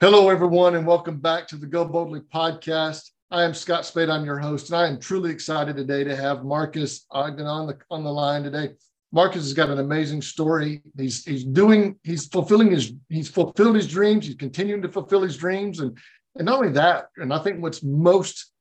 [0.00, 3.10] Hello, everyone, and welcome back to the Go Boldly podcast.
[3.30, 4.10] I am Scott Spade.
[4.10, 7.78] I'm your host, and I am truly excited today to have Marques Ogden on the
[7.90, 8.70] on the line today.
[9.12, 10.82] Marques has got an amazing story.
[10.98, 14.26] He's he's doing he's fulfilling his he's fulfilled his dreams.
[14.26, 15.96] He's continuing to fulfill his dreams, and
[16.36, 17.06] and not only that.
[17.16, 18.52] And I think what's most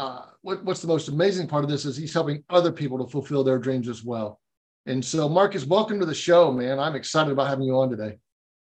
[0.00, 3.10] uh, what, what's the most amazing part of this is he's helping other people to
[3.10, 4.40] fulfill their dreams as well.
[4.86, 6.78] And so, Marques, welcome to the show, man.
[6.78, 8.18] I'm excited about having you on today.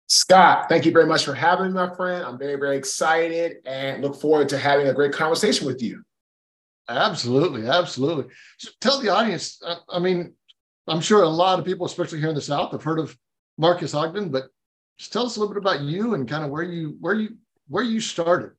[0.07, 2.23] Scott, thank you very much for having me, my friend.
[2.23, 6.03] I'm very, very excited and look forward to having a great conversation with you.
[6.89, 8.25] Absolutely, absolutely.
[8.57, 9.61] So tell the audience.
[9.65, 10.33] I, I mean,
[10.87, 13.17] I'm sure a lot of people, especially here in the South, have heard of
[13.57, 14.45] Marques Ogden, but
[14.97, 17.37] just tell us a little bit about you and kind of where you where you
[17.67, 18.51] where you started.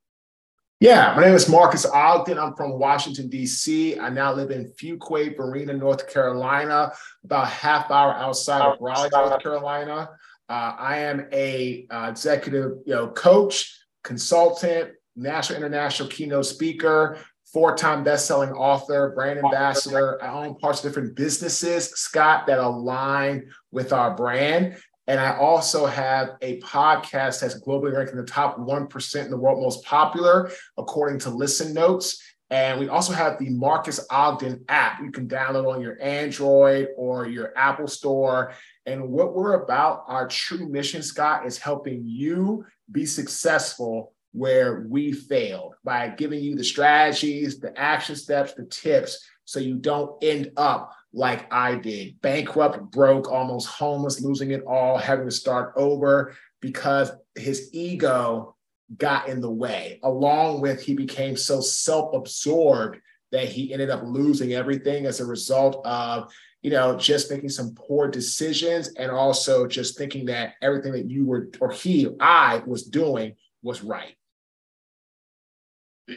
[0.80, 2.38] Yeah, my name is Marques Ogden.
[2.38, 3.98] I'm from Washington, D.C.
[3.98, 9.42] I now live in Fuquay, Varina, North Carolina, about half hour outside of Raleigh, North
[9.42, 10.10] Carolina.
[10.48, 17.18] Uh, I am a uh, executive, you know, coach, consultant, national, international keynote speaker,
[17.52, 20.22] four-time best-selling author, brand ambassador.
[20.22, 24.76] I own parts of different businesses, Scott, that align with our brand.
[25.06, 29.36] And I also have a podcast that's globally ranked in the top 1% in the
[29.36, 32.22] world most popular, according to Listen Notes.
[32.54, 37.26] And we also have the Marques Ogden app you can download on your Android or
[37.26, 38.52] your Apple Store.
[38.86, 45.10] And what we're about, our true mission, Scott, is helping you be successful where we
[45.10, 50.52] failed by giving you the strategies, the action steps, the tips, so you don't end
[50.56, 56.36] up like I did bankrupt, broke, almost homeless, losing it all, having to start over
[56.60, 58.53] because his ego
[58.98, 62.98] got in the way, along with he became so self absorbed
[63.32, 66.32] that he ended up losing everything as a result of
[66.64, 71.26] you know, just making some poor decisions and also just thinking that everything that you
[71.26, 74.16] were or he, I was doing was right.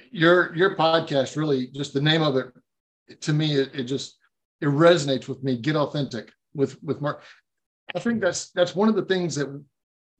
[0.10, 4.18] Your your podcast really just the name of it to me it, it just
[4.62, 5.58] it resonates with me.
[5.58, 7.24] Get authentic with with Mark.
[7.94, 9.64] I think that's that's one of the things that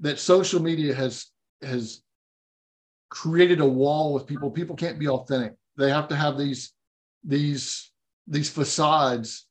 [0.02, 1.28] that social media has
[1.62, 2.02] has
[3.10, 4.52] created a wall with people.
[4.52, 5.54] People can't be authentic.
[5.78, 6.74] They have to have these
[7.24, 7.92] these
[8.28, 9.46] these facades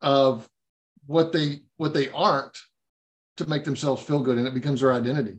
[0.00, 0.48] of
[1.06, 2.56] what they what they aren't
[3.36, 5.38] to make themselves feel good and it becomes their identity.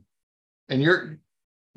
[0.69, 1.19] And you're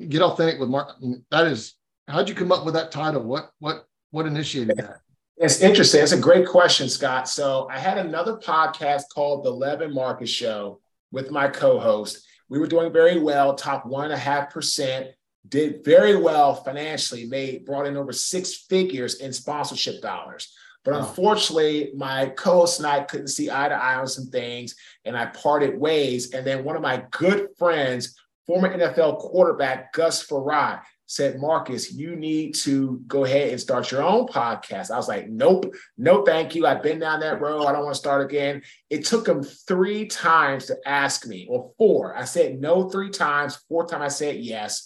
[0.09, 0.95] get authentic with mark.
[1.31, 1.75] That is
[2.07, 3.23] how'd you come up with that title?
[3.23, 5.01] What what what initiated that?
[5.37, 6.01] It's interesting.
[6.01, 7.29] It's a great question scott.
[7.29, 10.81] So i had another podcast called the levin marques show
[11.11, 12.25] with my co-host.
[12.49, 15.07] We were doing very well top one and a half percent
[15.49, 20.53] did very well financially made brought in over six figures in sponsorship dollars
[20.87, 25.17] but unfortunately, my co-host and I couldn't see eye to eye on some things, and
[25.17, 26.33] I parted ways.
[26.33, 28.15] And then one of my good friends,
[28.45, 34.01] former NFL quarterback Gus Frerotte, said, Marques, you need to go ahead and start your
[34.01, 34.89] own podcast.
[34.89, 36.65] I was like, nope, no, thank you.
[36.65, 37.65] I've been down that road.
[37.65, 38.61] I don't want to start again.
[38.89, 42.15] It took him three times to ask me, or four.
[42.15, 43.57] I said no three times.
[43.67, 44.85] Fourth time I said yes.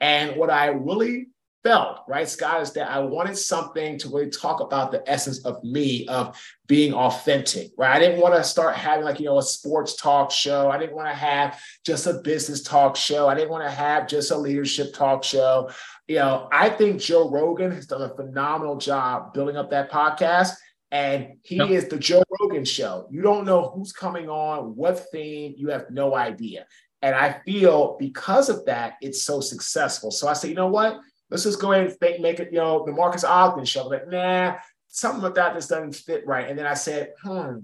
[0.00, 1.28] And what I really
[1.62, 5.62] felt, right, Scott, is that I wanted something to really talk about the essence of
[5.62, 7.94] me, of being authentic, right?
[7.94, 10.70] I didn't want to start having like, you know, a sports talk show.
[10.70, 13.28] I didn't want to have just a business talk show.
[13.28, 15.70] I didn't want to have just a leadership talk show.
[16.08, 20.52] You know, I think Joe Rogan has done a phenomenal job building up that podcast.
[20.92, 21.70] And he yep.
[21.70, 23.06] is the Joe Rogan show.
[23.10, 26.66] You don't know who's coming on, what theme, you have no idea.
[27.02, 30.10] And I feel because of that, it's so successful.
[30.10, 31.00] So I say, you know what?
[31.30, 33.86] let's just go ahead and make, make it, you know, the Marques Ogden show.
[33.86, 34.56] Like, nah,
[34.88, 36.48] something that just doesn't fit right.
[36.48, 37.58] And then I said, hmm,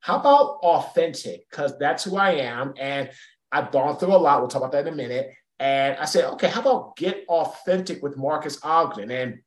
[0.00, 1.48] how about authentic?
[1.50, 2.74] Because that's who I am.
[2.78, 3.10] And
[3.50, 4.40] I've gone through a lot.
[4.40, 5.32] We'll talk about that in a minute.
[5.58, 9.10] And I said, okay, how about get authentic with Marques Ogden?
[9.10, 9.40] And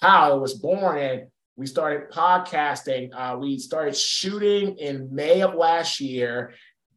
[0.00, 1.22] Powell was born and
[1.56, 3.10] we started podcasting.
[3.14, 6.52] Uh, we started shooting in May of last year.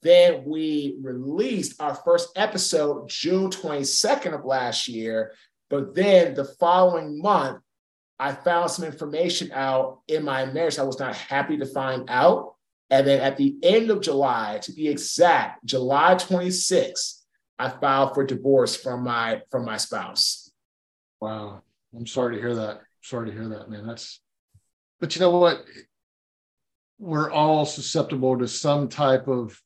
[0.06, 5.32] Then we released our first episode June 22nd of last year.
[5.68, 7.64] But then the following month,
[8.20, 12.54] I found some information out in my marriage I was not happy to find out.
[12.92, 17.22] And then at the end of July, to be exact, July 26th,
[17.58, 20.52] I filed for divorce from my from my spouse.
[21.20, 21.64] Wow.
[21.98, 22.82] I'm sorry to hear that.
[23.02, 23.88] Sorry to hear that, man.
[23.88, 24.22] That's
[25.00, 25.66] but you know what?
[27.00, 29.60] We're all susceptible to some type of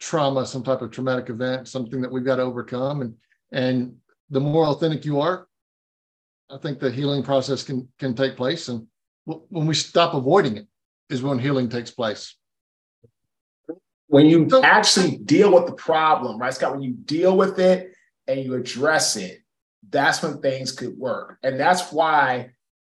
[0.00, 3.02] trauma, some type of traumatic event, something that we've got to overcome.
[3.02, 3.14] And
[3.52, 3.96] and
[4.30, 5.46] the more authentic you are,
[6.50, 8.68] I think the healing process can can take place.
[8.68, 8.86] And
[9.24, 10.66] when we stop avoiding it,
[11.10, 12.36] is when healing takes place.
[14.08, 16.72] When you so, actually deal with the problem, right, Scott?
[16.72, 17.92] When you deal with it
[18.26, 19.38] and you address it,
[19.90, 21.38] that's when things could work.
[21.42, 22.50] And that's why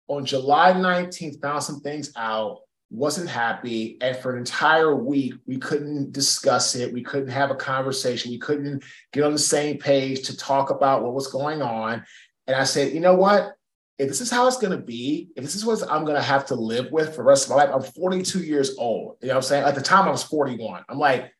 [0.07, 3.97] on July 19th, found some things out, wasn't happy.
[4.01, 6.93] And for an entire week, we couldn't discuss it.
[6.93, 8.31] We couldn't have a conversation.
[8.31, 12.03] We couldn't get on the same page to talk about what was going on.
[12.47, 13.53] And I said, you know what?
[13.97, 16.21] If this is how it's going to be, if this is what I'm going to
[16.21, 19.17] have to live with for the rest of my life, I'm 42 years old.
[19.21, 19.65] You know what I'm saying?
[19.65, 20.83] At the time, I was 41.
[20.87, 21.33] I'm like,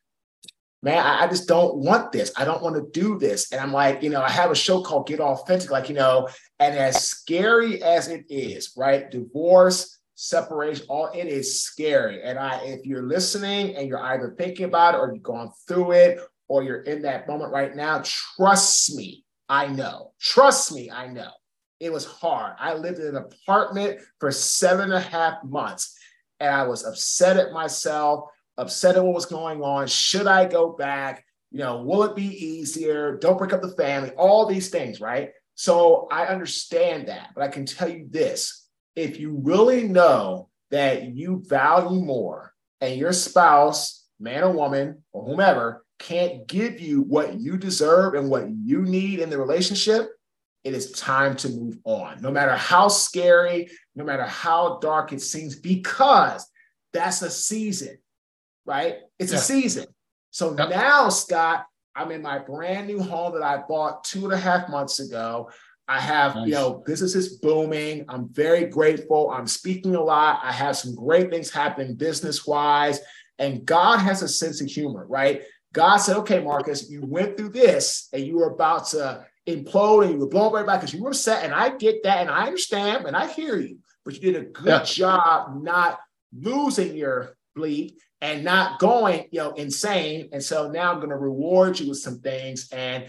[0.82, 2.32] man, I, I, just don't want this.
[2.36, 3.52] I don't want to do this.
[3.52, 6.28] And I'm like, you know, I have a show called Get Authentic, like, you know,
[6.58, 9.10] and as scary as it is, right?
[9.10, 12.22] Divorce, separation, all it is scary.
[12.24, 15.92] And I, if you're listening and you're either thinking about it or you've gone through
[15.92, 16.18] it
[16.48, 20.12] or you're in that moment right now, trust me, I know.
[20.20, 21.30] Trust me, I know.
[21.78, 22.56] It was hard.
[22.58, 25.96] I lived in an apartment for seven and a half months
[26.40, 28.24] and I was upset at myself
[28.56, 29.86] upset at what was going on.
[29.86, 31.24] Should I go back?
[31.52, 33.16] You know, will it be easier?
[33.18, 35.30] Don't break up the family, all these things, right?
[35.54, 37.28] So I understand that.
[37.36, 38.67] But I can tell you this
[38.98, 45.24] if you really know that you value more and your spouse, man or woman, or
[45.24, 50.10] whomever, can't give you what you deserve and what you need in the relationship,
[50.64, 52.20] it is time to move on.
[52.20, 56.46] No matter how scary, no matter how dark it seems, because
[56.92, 57.98] that's a season
[58.68, 58.96] right?
[59.18, 59.38] It's yeah.
[59.38, 59.86] a season.
[60.30, 60.68] So yep.
[60.68, 61.64] now, Scott,
[61.96, 65.50] I'm in my brand new home that I bought two and a half months ago.
[65.88, 66.48] I have, nice.
[66.48, 68.04] you know, business is booming.
[68.08, 69.30] I'm very grateful.
[69.30, 70.40] I'm speaking a lot.
[70.42, 73.00] I have some great things happening business wise.
[73.38, 75.42] And God has a sense of humor, right?
[75.72, 80.12] God said, okay, Marques, you went through this and you were about to implode and
[80.12, 81.44] you were blown right back because you were upset.
[81.44, 84.44] And I get that and I understand and I hear you, but you did a
[84.44, 84.82] good yeah.
[84.82, 86.00] job not
[86.38, 90.28] losing your bleep and not going, you know, insane.
[90.32, 92.68] And so now I'm going to reward you with some things.
[92.72, 93.06] And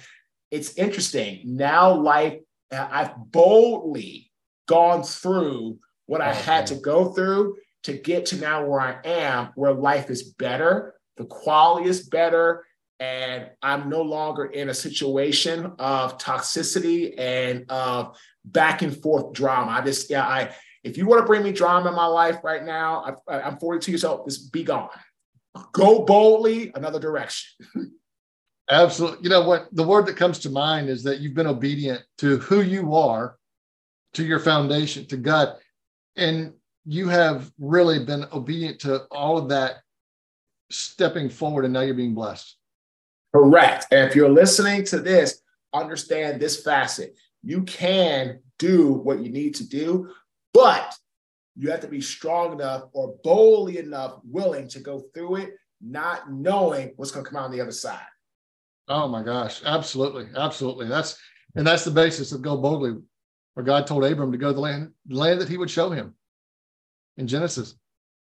[0.51, 1.41] it's interesting.
[1.45, 2.39] Now, life,
[2.71, 4.31] I've boldly
[4.67, 9.49] gone through what I had to go through to get to now where I am,
[9.55, 12.65] where life is better, the quality is better,
[12.99, 19.71] and I'm no longer in a situation of toxicity and of back and forth drama.
[19.71, 22.63] I just, yeah, I if you want to bring me drama in my life right
[22.63, 24.89] now, I, am 42 years old, just be gone.
[25.73, 27.67] Go boldly another direction.
[28.69, 29.23] Absolutely.
[29.23, 29.67] You know what?
[29.73, 33.37] The word that comes to mind is that you've been obedient to who you are,
[34.13, 35.55] to your foundation, to God.
[36.15, 36.53] And
[36.85, 39.77] you have really been obedient to all of that
[40.71, 42.57] stepping forward, and now you're being blessed.
[43.33, 43.87] Correct.
[43.91, 45.41] And if you're listening to this,
[45.73, 47.15] understand this facet.
[47.43, 50.11] You can do what you need to do,
[50.53, 50.95] but
[51.55, 56.31] you have to be strong enough or boldly enough, willing to go through it, not
[56.31, 57.99] knowing what's going to come out on the other side.
[58.89, 60.87] Oh my gosh, absolutely, absolutely.
[60.87, 61.17] That's
[61.55, 62.95] and that's the basis of go boldly,
[63.53, 65.89] where God told Abram to go to the land, the land that He would show
[65.91, 66.15] him.
[67.17, 67.75] In Genesis,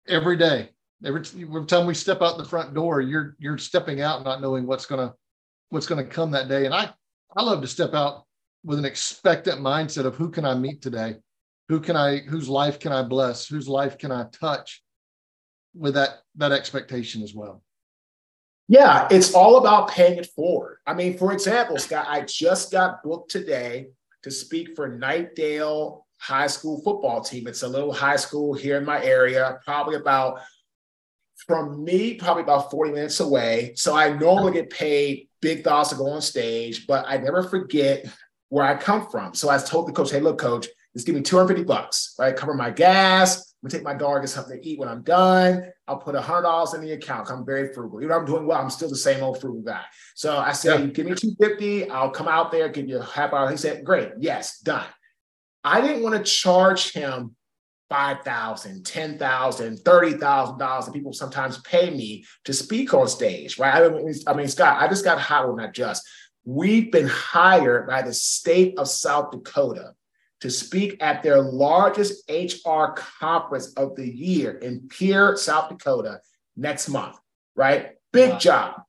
[0.07, 0.69] every day,
[1.03, 4.65] every, every time we step out the front door, you're you're stepping out not knowing
[4.65, 5.13] what's gonna
[5.69, 6.65] what's gonna come that day.
[6.65, 6.91] And I
[7.38, 8.25] I love to step out
[8.63, 11.17] with an expectant mindset of who can I meet today
[11.69, 14.83] who can i whose life can i bless whose life can i touch
[15.73, 17.63] with that that expectation as well
[18.67, 23.03] yeah it's all about paying it forward i mean for example scott i just got
[23.03, 23.88] booked today
[24.24, 28.86] to speak for Knightdale high school football team it's a little high school here in
[28.86, 30.41] my area probably about
[31.45, 35.95] from me probably about 40 minutes away so i normally get paid big dollars to
[35.95, 38.05] go on stage but i never forget
[38.50, 41.22] where i come from so i told the coach hey look coach just give me
[41.22, 42.36] 250 bucks, right?
[42.36, 43.53] Cover my gas.
[43.65, 45.72] I'm gonna take my dog get something to eat when I'm done.
[45.88, 47.31] I'll put a hundred dollars in the account.
[47.31, 48.00] I'm very frugal.
[48.00, 49.81] You know, I'm doing well, I'm still the same old frugal guy.
[50.13, 50.86] So I said, yeah.
[50.86, 51.89] give me 250.
[51.89, 53.50] I'll come out there, give you a half hour.
[53.50, 54.86] He said, great, yes, done.
[55.63, 57.36] I didn't want to charge him
[57.91, 63.84] $5,000, $10,000, $30,000 that people sometimes pay me to speak on stage, right?
[63.84, 66.07] I mean, I mean, Scott, I just got hired, not just.
[66.43, 69.95] We've been hired by the state of South Dakota
[70.42, 76.20] to speak at their largest HR conference of the year in Pierre, South Dakota
[76.56, 77.18] next month,
[77.56, 77.92] right?
[78.12, 78.38] Big wow.
[78.38, 78.82] job.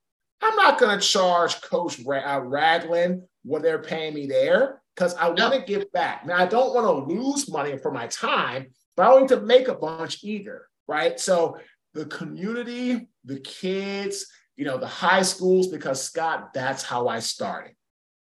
[0.43, 5.29] I'm not going to charge Coach uh, Ragland what they're paying me there because I
[5.29, 6.27] want to give back.
[6.27, 9.41] Now, I don't want to lose money for my time, but I don't need to
[9.41, 11.19] make a bunch either, right?
[11.19, 11.59] So
[11.95, 14.27] the community, the kids,
[14.57, 17.75] you know, the high schools, because Scott, that's how I started.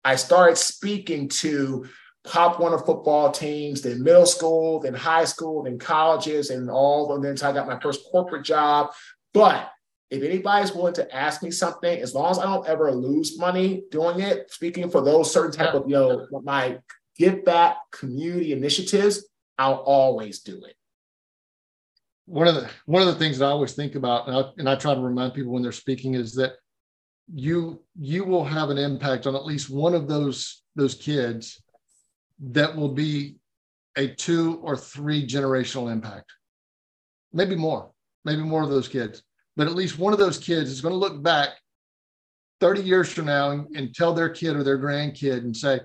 [0.04, 1.86] I started speaking to
[2.26, 7.14] Pop Warner football teams, then middle school, then high school, then colleges, and all.
[7.14, 8.90] And until I got my first corporate job.
[9.32, 9.70] But
[10.10, 13.84] if anybody's willing to ask me something, as long as I don't ever lose money
[13.90, 16.78] doing it, speaking for those certain type of, you know, my
[17.16, 19.26] give back community initiatives,
[19.58, 20.74] I'll always do it.
[22.26, 24.68] One of the one of the things that I always think about, and I, and
[24.68, 26.54] I try to remind people when they're speaking, is that
[27.32, 31.62] you you will have an impact on at least one of those those kids
[32.40, 33.36] that will be
[33.96, 36.32] a two or three generational impact.
[37.32, 37.90] Maybe more
[38.26, 39.22] maybe more of those kids.
[39.56, 41.50] But at least one of those kids is going to look back
[42.60, 45.80] 30 years from now and, and tell their kid or their grandkid and say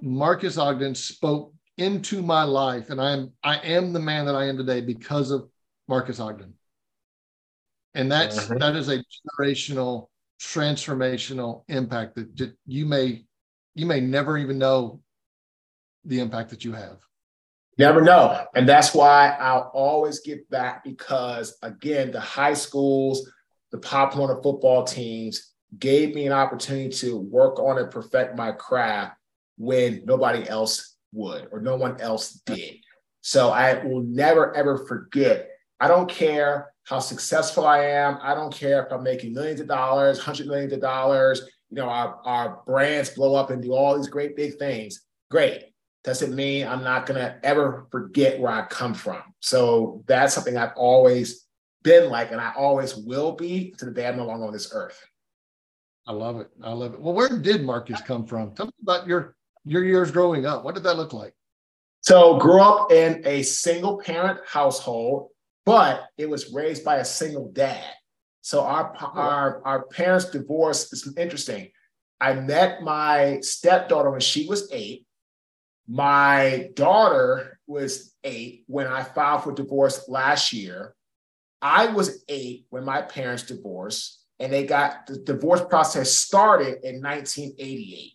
[0.00, 4.44] marques ogden spoke into my life and i am i am the man that i
[4.44, 5.48] am today because of
[5.88, 6.54] marques ogden.
[7.94, 8.58] And that's uh-huh.
[8.58, 9.02] that is a
[9.40, 10.08] generational
[10.40, 13.24] transformational impact that, that you may
[13.74, 15.00] you may never even know
[16.08, 16.98] the impact that you have
[17.78, 23.30] never know and that's why i'll always get back because again the high schools
[23.70, 28.50] the pop warner football teams gave me an opportunity to work on and perfect my
[28.52, 29.14] craft
[29.58, 32.76] when nobody else would or no one else did
[33.20, 38.18] so i will never ever forget i don't care how successful I am.
[38.22, 41.42] I don't care if I'm making millions of dollars, hundred millions of dollars.
[41.70, 45.02] You know, our, our brands blow up and do all these great big things.
[45.30, 45.67] Great.
[46.04, 49.22] Doesn't mean I'm not gonna ever forget where I come from.
[49.40, 51.46] So that's something I've always
[51.82, 54.70] been like, and I always will be to the day I'm no longer on this
[54.72, 54.98] earth.
[56.06, 56.48] I love it.
[56.62, 57.00] I love it.
[57.00, 58.54] Well, where did Marques come from?
[58.54, 60.64] Tell me about your your years growing up.
[60.64, 61.34] What did that look like?
[62.00, 65.30] So, grew up in a single parent household
[65.68, 67.92] but it was raised by a single dad.
[68.40, 71.68] So our oh, our our parents' divorce is interesting.
[72.18, 75.04] I met my stepdaughter when she was eight.
[75.88, 80.94] My daughter was eight when I filed for divorce last year.
[81.62, 87.02] I was eight when my parents divorced, and they got the divorce process started in
[87.02, 88.12] 1988.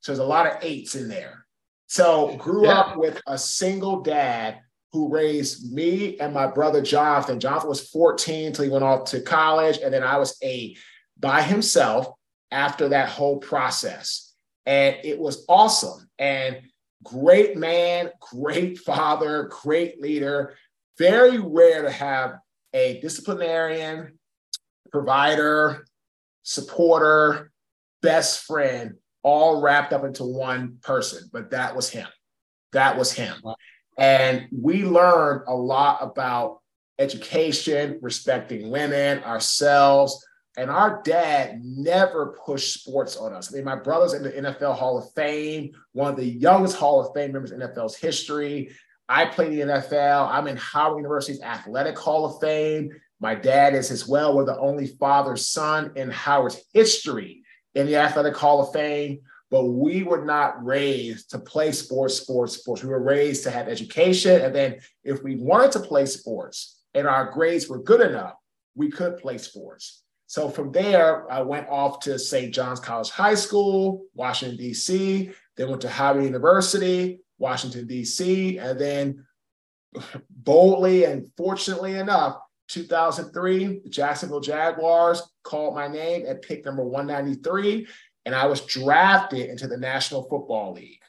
[0.00, 1.46] So there's a lot of eights in there.
[1.86, 2.78] So grew yeah.
[2.78, 4.60] up with a single dad
[4.92, 7.40] who raised me and my brother Jonathan.
[7.40, 10.78] Jonathan was 14 until he went off to college, and then I was eight
[11.18, 12.08] by himself
[12.50, 14.34] after that whole process.
[14.66, 16.08] And it was awesome.
[16.18, 16.60] And
[17.04, 20.54] great man, great father, great leader.
[20.98, 22.34] Very rare to have
[22.74, 24.18] a disciplinarian,
[24.92, 25.86] provider,
[26.42, 27.50] supporter,
[28.02, 31.28] best friend all wrapped up into one person.
[31.32, 32.08] But that was him.
[32.72, 33.36] That was him.
[33.98, 36.60] And we learned a lot about
[36.98, 40.24] education, respecting women, ourselves.
[40.56, 43.52] And our dad never pushed sports on us.
[43.52, 47.00] I mean, my brother's in the NFL Hall of Fame, one of the youngest Hall
[47.00, 48.70] of Fame members in NFL's history.
[49.08, 50.28] I played the NFL.
[50.28, 52.90] I'm in Howard University's Athletic Hall of Fame.
[53.20, 54.36] My dad is as well.
[54.36, 57.42] We're the only father son in Howard's history
[57.74, 62.56] in the Athletic Hall of Fame but we were not raised to play sports, sports,
[62.56, 62.84] sports.
[62.84, 64.40] We were raised to have education.
[64.40, 68.34] And then if we wanted to play sports and our grades were good enough,
[68.76, 70.02] we could play sports.
[70.30, 72.54] So from there, I went off to St.
[72.54, 79.26] John's College High School, Washington, D.C., then went to Howard University, Washington, D.C., and then
[80.30, 82.36] boldly and fortunately enough,
[82.68, 87.88] 2003, the Jacksonville Jaguars called my name at pick number 193
[88.24, 91.02] and I was drafted into the National Football League.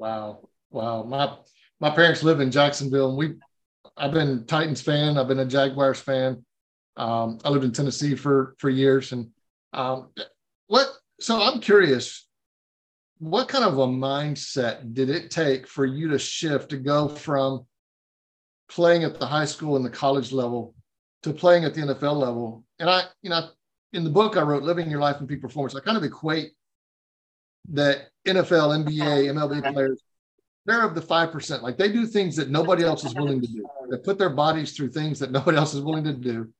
[0.00, 0.48] Wow.
[0.72, 1.04] Wow.
[1.04, 1.36] My
[1.78, 3.34] my parents live in Jacksonville and we
[3.96, 6.44] I've been Titans fan, I've been a Jaguars fan.
[6.96, 9.28] Um, I lived in Tennessee for for years and
[9.72, 10.10] um,
[10.66, 10.88] what
[11.20, 12.26] so I'm curious
[13.22, 17.64] what kind of a mindset did it take for you to shift to go from
[18.68, 20.74] playing at the high school and the college level
[21.22, 22.64] to playing at the NFL level?
[22.80, 23.50] And I, you know,
[23.92, 26.50] in the book I wrote, Living Your Life in Peak Performance, I kind of equate
[27.68, 30.02] that NFL, NBA, MLB players,
[30.66, 31.62] they're of the 5%.
[31.62, 33.64] Like they do things that nobody else is willing to do.
[33.88, 36.52] They put their bodies through things that nobody else is willing to do.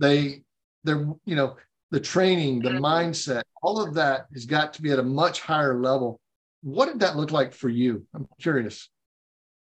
[0.00, 0.42] They,
[0.82, 1.56] they're, you know,
[1.90, 2.84] the training, the mm-hmm.
[2.84, 6.18] mindset, all of that has got to be at a much higher level.
[6.62, 8.06] What did that look like for you?
[8.14, 8.88] I'm curious.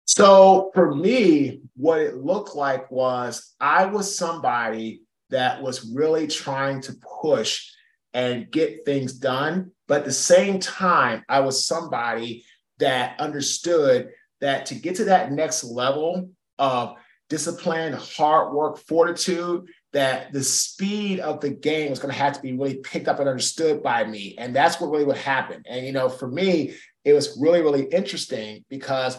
[0.06, 6.82] So for me, what it looked like was I was somebody that was really trying
[6.82, 7.70] to push
[8.14, 9.72] and get things done.
[9.88, 12.46] But at the same time, I was somebody
[12.80, 14.10] that understood
[14.42, 16.96] that to get to that next level of
[17.30, 22.42] discipline, hard work, fortitude, that the speed of the game was going to have to
[22.42, 24.36] be really picked up and understood by me.
[24.38, 25.64] And that's what really would happen.
[25.68, 29.18] And, you know, for me, it was really, really interesting because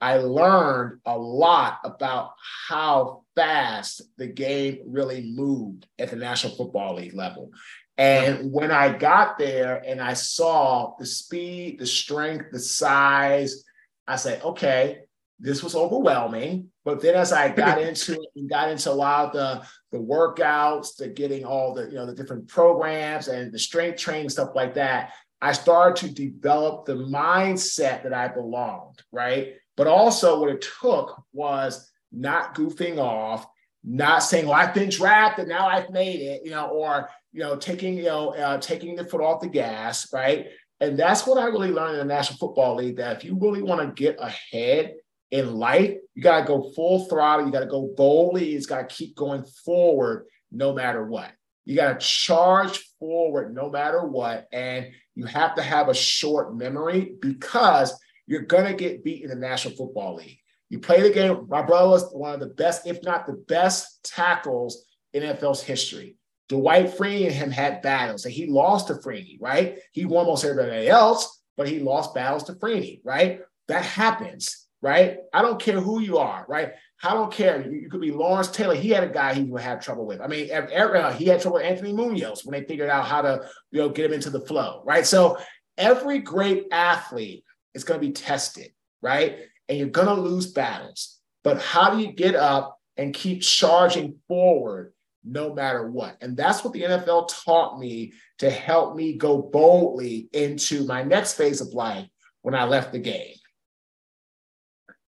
[0.00, 2.32] I learned a lot about
[2.68, 7.50] how fast the game really moved at the National Football League level.
[7.98, 13.64] And when I got there and I saw the speed, the strength, the size,
[14.06, 15.00] I said, okay,
[15.38, 16.70] this was overwhelming.
[16.84, 19.98] But then as I got into it and got into a lot of the, the
[19.98, 24.50] workouts, the getting all the, you know, the different programs and the strength training, stuff
[24.54, 29.54] like that, I started to develop the mindset that I belonged, right?
[29.76, 33.46] But also, what it took was not goofing off,
[33.84, 37.56] not saying, "Well, I've been drafted, now I've made it," you know, or you know,
[37.56, 40.46] taking you know, uh, taking the foot off the gas, right?
[40.80, 42.96] And that's what I really learned in the National Football League.
[42.96, 44.94] That if you really want to get ahead
[45.32, 47.46] in life, you got to go full throttle.
[47.46, 48.50] You got to go boldly.
[48.50, 51.32] You got to keep going forward no matter what.
[51.64, 54.46] You got to charge forward no matter what.
[54.52, 59.30] And you have to have a short memory because you're going to get beat in
[59.30, 60.38] the National Football League.
[60.68, 61.46] You play the game.
[61.48, 66.16] My brother was one of the best, if not the best tackles in NFL's history.
[66.48, 69.78] Dwight Freeney and him had battles, and he lost to Freeney, right?
[69.92, 73.40] He won most everybody else, but he lost battles to Freeney, right?
[73.68, 75.18] That happens, right?
[75.32, 76.72] I don't care who you are, right?
[77.02, 77.64] I don't care.
[77.70, 78.74] You, could be Lawrence Taylor.
[78.74, 80.20] He had a guy he would have trouble with.
[80.20, 83.48] I mean, uh, he had trouble with Anthony Munoz when they figured out how to,
[83.70, 85.06] you know, get him into the flow, right?
[85.06, 85.38] So
[85.78, 88.70] every great athlete it's going to be tested,
[89.00, 89.38] right?
[89.68, 91.18] And you're going to lose battles.
[91.44, 94.92] But how do you get up and keep charging forward
[95.24, 96.16] no matter what?
[96.20, 101.34] And that's what the NFL taught me to help me go boldly into my next
[101.34, 102.06] phase of life
[102.42, 103.36] when I left the game.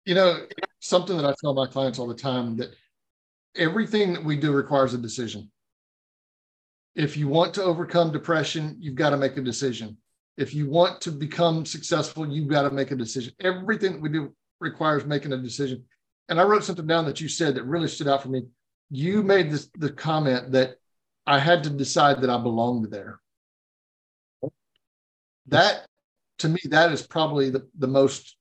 [0.04, 0.46] You know,
[0.80, 2.74] something that I tell my clients all the time that
[3.56, 5.50] everything that we do requires a decision.
[6.94, 9.96] If you want to overcome depression, you've got to make a decision.
[10.36, 13.32] If you want to become successful, you've got to make a decision.
[13.40, 15.84] Everything that we do requires making a decision.
[16.28, 18.46] And I wrote something down that you said that really stood out for me.
[18.90, 20.76] You made this the comment that
[21.26, 23.20] I had to decide that I belonged there.
[25.46, 25.86] That
[26.38, 28.36] to me, that is probably the, the most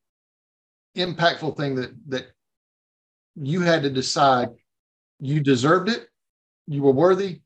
[0.95, 2.27] impactful thing that that
[3.35, 4.49] you had to decide
[5.19, 6.07] you deserved it,
[6.67, 7.41] you were worthy,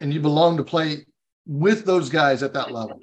[0.00, 1.06] and you belonged to play
[1.46, 2.98] with those guys at that level.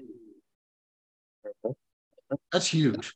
[2.52, 3.14] That's huge.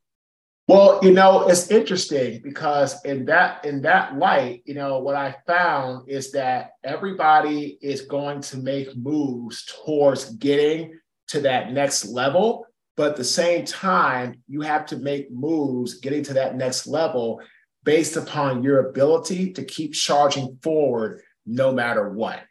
[0.68, 5.38] Well, you know, it's interesting because in that in that light, you know, what I
[5.48, 12.67] found is that everybody is going to make moves towards getting to that next level,
[12.98, 17.40] but at the same time, you have to make moves getting to that next level
[17.84, 22.42] based upon your ability to keep charging forward no matter what.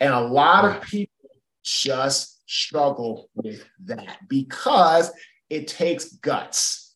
[0.00, 1.30] And a lot of people
[1.62, 5.12] just struggle with that because
[5.48, 6.94] it takes guts.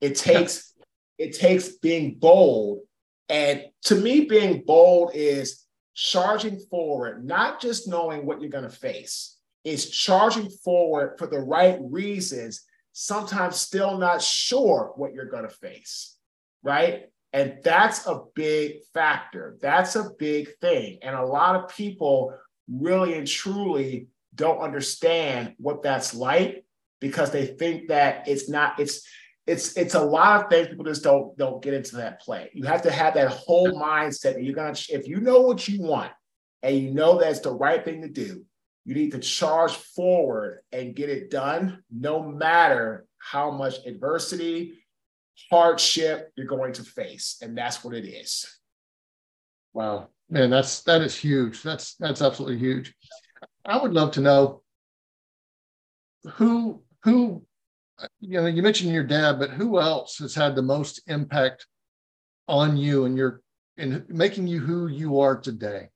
[0.00, 0.74] It takes
[1.18, 2.80] it takes being bold.
[3.28, 8.70] And to me, being bold is charging forward, not just knowing what you're going to
[8.70, 9.36] face.
[9.64, 15.54] It's charging forward for the right reasons, sometimes still not sure what you're going to
[15.54, 16.16] face.
[16.62, 17.04] Right.
[17.32, 19.56] And that's a big factor.
[19.60, 20.98] That's a big thing.
[21.02, 22.34] And a lot of people
[22.68, 26.64] really and truly don't understand what that's like
[27.00, 29.06] because they think that it's not it's
[29.46, 32.50] it's it's a lot of things people just don't don't get into that play.
[32.52, 35.82] You have to have that whole mindset that you're gonna if you know what you
[35.82, 36.12] want
[36.62, 38.44] and you know that's the right thing to do,
[38.90, 44.82] you need to charge forward and get it done, no matter how much adversity,
[45.48, 48.58] hardship you're going to face, and that's what it is.
[49.72, 51.62] Wow, man, that's that is huge.
[51.62, 52.92] That's that's absolutely huge.
[53.64, 54.62] I would love to know
[56.32, 57.44] who who
[58.18, 61.64] you know you mentioned your dad but who else has had the most impact
[62.48, 63.40] on you and your
[63.76, 65.88] in making you who you are today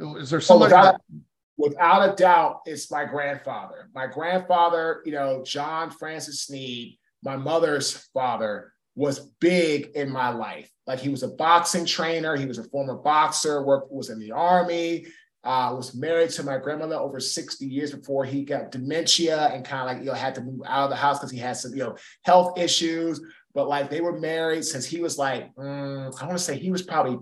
[0.00, 1.20] is there oh, somebody without, that...
[1.60, 3.88] without a doubt it's my grandfather.
[3.94, 10.70] My grandfather you know john francis sneed my mother's father was big in my life.
[10.86, 12.36] Like he was a boxing trainer.
[12.36, 15.06] He was a former boxer worked was in the army
[15.42, 19.82] uh, was married to my grandmother over 60 years before he got dementia and kind
[19.82, 21.72] of like, you know, had to move out of the house because he had some,
[21.72, 23.20] you know, health issues.
[23.54, 26.70] But like they were married since he was like, mm, I want to say he
[26.70, 27.18] was probably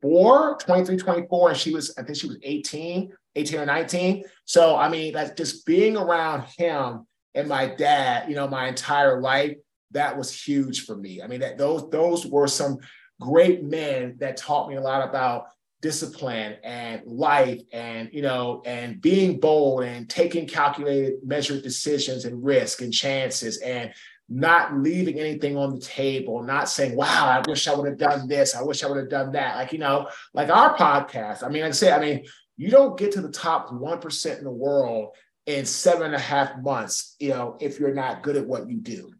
[0.00, 1.48] 24, 23, 24.
[1.50, 4.24] And she was, I think she was 18, 18 or 19.
[4.44, 9.20] So, I mean, like just being around him and my dad, you know, my entire
[9.20, 9.56] life,
[9.92, 11.22] that was huge for me.
[11.22, 12.78] I mean, that those, those were some
[13.20, 15.46] great men that taught me a lot about
[15.82, 22.42] discipline and life and you know and being bold and taking calculated measured decisions and
[22.42, 23.92] risk and chances and
[24.28, 28.28] not leaving anything on the table, not saying, wow, I wish I would have done
[28.28, 28.56] this.
[28.56, 29.56] I wish I would have done that.
[29.56, 31.44] Like, you know, like our podcast.
[31.44, 32.24] I mean, like I say, I mean,
[32.56, 35.10] you don't get to the top 1% in the world
[35.46, 38.78] in seven and a half months, you know, if you're not good at what you
[38.78, 39.12] do.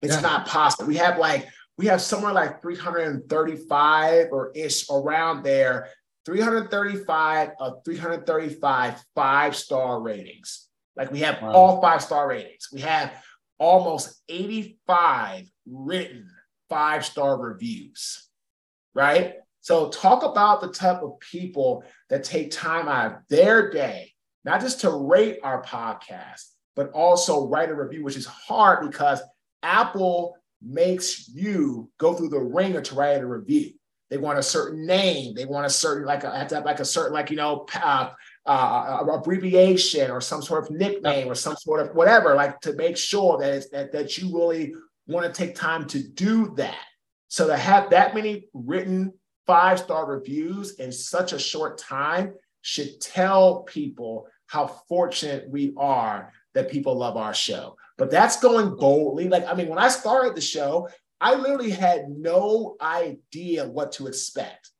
[0.00, 0.20] It's yeah.
[0.20, 0.86] not possible.
[0.86, 5.88] We have like, we have somewhere like 335 or ish around there,
[6.24, 10.68] 335 of 335 five star ratings.
[10.96, 11.52] Like we have wow.
[11.52, 12.68] all five star ratings.
[12.72, 13.12] We have
[13.60, 16.28] almost 85 written
[16.68, 18.28] five star reviews,
[18.94, 19.34] right?
[19.60, 24.12] So, talk about the type of people that take time out of their day,
[24.44, 29.20] not just to rate our podcast, but also write a review, which is hard because
[29.62, 33.72] Apple makes you go through the ringer to write a review.
[34.08, 35.34] They want a certain name.
[35.34, 38.10] They want a certain like a have to like a certain like you know uh,
[38.50, 42.96] uh, abbreviation or some sort of nickname or some sort of whatever, like to make
[42.96, 44.74] sure that it's, that that you really
[45.06, 46.84] want to take time to do that.
[47.28, 49.12] So to have that many written
[49.46, 56.32] five star reviews in such a short time should tell people how fortunate we are
[56.54, 57.76] that people love our show.
[57.98, 59.28] But that's going boldly.
[59.28, 60.88] Like, I mean, when I started the show,
[61.20, 64.70] I literally had no idea what to expect.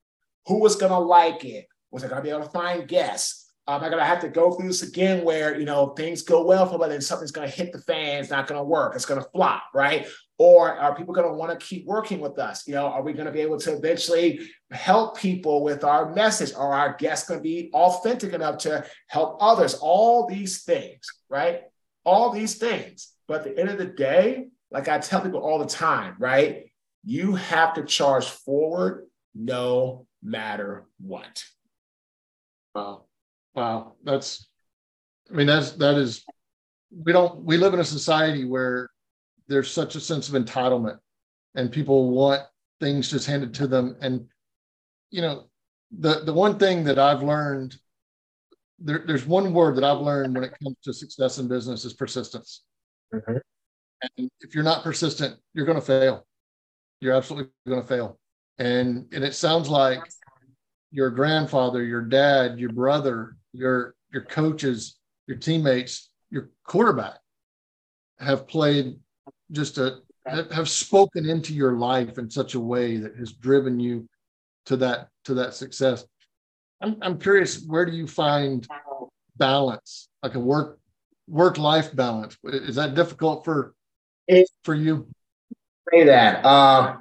[0.49, 1.69] Who was going to like it?
[1.93, 3.50] Was I going to be able to find guests?
[3.77, 6.45] Am I going to have to go through this again where, you know, things go
[6.45, 8.95] well for but then something's going to hit the fan, it's not going to work,
[8.95, 10.07] it's going to flop, right?
[10.39, 12.67] Or are people going to want to keep working with us?
[12.67, 16.55] You know, are we going to be able to eventually help people with our message?
[16.55, 19.75] Are our guests going to be authentic enough to help others?
[19.75, 21.65] All these things, right?
[22.05, 23.13] All these things.
[23.29, 26.73] But at the end of the day, like I tell people all the time, right?
[27.05, 31.45] You have to charge forward no matter what.
[32.75, 33.05] Wow.
[33.55, 33.95] Wow.
[34.05, 34.49] That's,
[35.31, 36.25] I mean, that's, that is,
[36.91, 38.91] we don't, we live in a society where
[39.49, 40.99] there's such a sense of entitlement
[41.55, 42.43] and people want
[42.81, 43.97] things just handed to them.
[44.01, 44.27] And,
[45.11, 45.49] you know,
[45.91, 47.77] the, the one thing that I've learned,
[48.79, 51.93] there, there's one word that I've learned when it comes to success in business is
[51.93, 52.63] persistence.
[53.13, 53.37] Mm-hmm.
[54.17, 56.27] And if you're not persistent, you're going to fail.
[57.01, 58.19] You're absolutely going to fail.
[58.59, 60.01] And and it sounds like
[60.91, 67.19] your grandfather, your dad, your brother, your your coaches, your teammates, your quarterback
[68.19, 68.99] have played
[69.53, 74.09] just a have spoken into your life in such a way that has driven you
[74.67, 76.05] to that to that success.
[76.81, 78.67] I'm I'm curious, where do you find
[79.37, 80.79] balance, like a work
[81.27, 82.37] work life balance?
[82.45, 83.75] Is that difficult for
[84.63, 85.09] for you?
[85.91, 86.45] Say that.
[86.45, 86.97] Uh,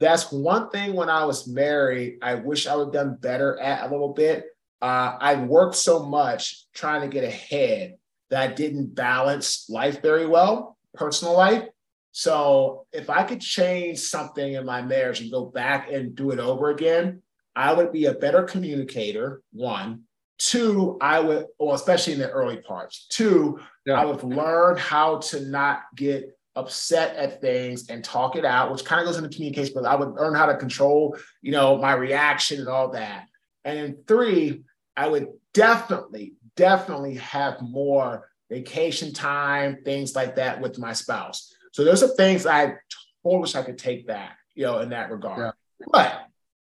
[0.00, 3.86] that's one thing when I was married, I wish I would have done better at
[3.88, 4.46] a little bit.
[4.82, 7.96] Uh, I worked so much trying to get ahead
[8.30, 11.68] that I didn't balance life very well, personal life.
[12.10, 16.40] So if I could change something in my marriage and go back and do it
[16.40, 17.22] over again,
[17.54, 20.02] I would be a better communicator, one.
[20.38, 23.06] Two, I would, well, especially in the early parts.
[23.08, 24.00] Two, yeah.
[24.00, 28.84] I would learn how to not get upset at things and talk it out, which
[28.84, 31.92] kind of goes into communication, but I would learn how to control, you know, my
[31.92, 33.26] reaction and all that.
[33.64, 34.64] And then three,
[34.96, 41.54] I would definitely, definitely have more vacation time, things like that with my spouse.
[41.72, 42.74] So those are things I
[43.22, 45.38] totally wish I could take back, you know, in that regard.
[45.80, 45.86] Yeah.
[45.90, 46.26] But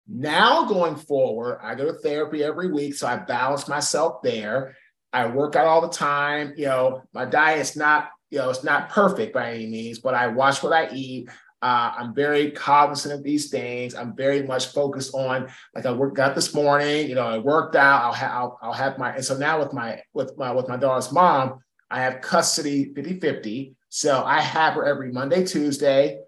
[0.07, 2.93] now going forward, I go to therapy every week.
[2.95, 4.75] So I balance myself there.
[5.11, 6.53] I work out all the time.
[6.55, 10.25] You know, my diet's not you know, it's not perfect by any means, but I
[10.25, 11.29] watch what I eat.
[11.63, 13.95] Uh, I'm very cognizant of these things.
[13.95, 17.07] I'm very much focused on, like I worked out this morning.
[17.07, 18.03] You know, I worked out.
[18.03, 20.75] I'll have I'll, I'll, have my and so now with my with my with my
[20.75, 23.75] daughter's mom, I have custody 50-50.
[23.87, 26.19] So I have her every Monday, Tuesday.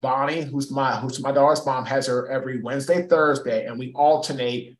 [0.00, 4.78] Bonnie, who's my who's my daughter's mom, has her every Wednesday, Thursday, and we alternate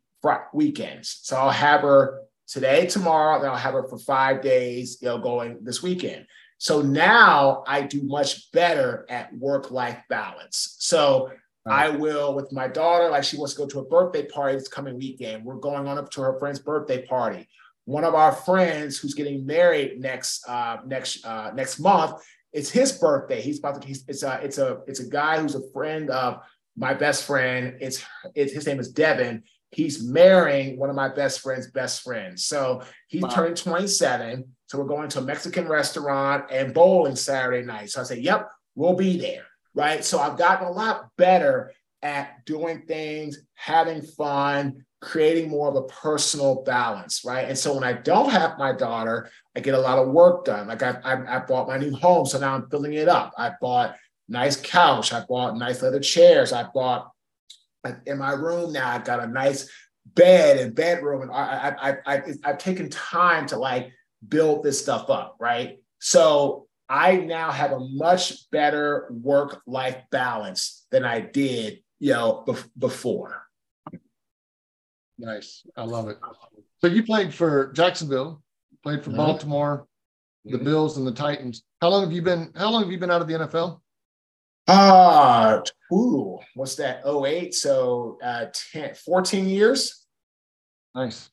[0.53, 1.19] weekends.
[1.23, 5.19] So I'll have her today, tomorrow, then I'll have her for five days, you know,
[5.19, 6.27] going this weekend.
[6.59, 10.77] So now I do much better at work life balance.
[10.79, 11.31] So
[11.67, 14.69] I will, with my daughter, like she wants to go to a birthday party this
[14.69, 15.45] coming weekend.
[15.45, 17.49] We're going on up to her friend's birthday party.
[17.87, 22.93] One of our friends who's getting married next uh, next uh, next month, it's his
[22.93, 23.41] birthday.
[23.41, 23.87] He's about to.
[23.87, 26.41] He's, it's a it's a it's a guy who's a friend of
[26.77, 27.77] my best friend.
[27.81, 29.43] It's, it's his name is Devin.
[29.75, 32.45] He's marrying one of my best friend's best friends.
[32.47, 33.29] So he wow.
[33.29, 37.91] turning 27 so we're going to a Mexican restaurant and bowling Saturday night.
[37.91, 39.45] So I say, yep, we'll be there.
[39.75, 40.05] Right.
[40.05, 45.83] So I've gotten a lot better at doing things, having fun, creating more of a
[45.83, 47.49] personal balance, right?
[47.49, 50.67] And so when I don't have my daughter, I get a lot of work done.
[50.67, 53.33] Like I, I, I bought my new home, so now I'm filling it up.
[53.37, 53.97] I bought
[54.29, 55.13] nice couch.
[55.13, 56.53] I bought nice leather chairs.
[56.53, 57.11] I bought
[58.07, 58.91] in my room now.
[58.91, 59.69] I've got a nice
[60.07, 63.93] bed and bedroom, and I, I, I, I I've taken time to like
[64.27, 65.79] build this stuff up, right?
[65.99, 72.45] So I now have a much better work life balance than I did, you know,
[72.47, 73.43] be- before.
[75.19, 75.67] Nice.
[75.77, 76.19] I love it.
[76.81, 78.43] So you played for Jacksonville,
[78.83, 79.19] played for mm-hmm.
[79.19, 79.87] Baltimore,
[80.45, 80.65] the mm-hmm.
[80.65, 81.63] Bills and the Titans.
[81.81, 83.81] How long have you been how long have you been out of the NFL?
[84.67, 85.61] Uh
[85.93, 87.03] ooh, what's that?
[87.07, 87.55] 08.
[87.55, 90.07] So uh 10, 14 years.
[90.95, 91.31] Nice.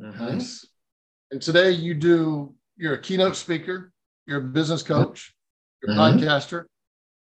[0.00, 0.24] Mm-hmm.
[0.24, 0.66] Nice.
[1.30, 3.92] And today you do you're a keynote speaker,
[4.26, 5.34] you're a business coach,
[5.82, 6.18] you're a mm-hmm.
[6.18, 6.64] podcaster.